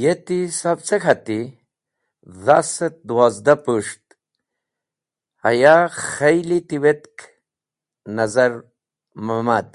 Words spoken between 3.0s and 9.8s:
dawozda pus̃ht, haya kheli tiwetk Nazar Mamad.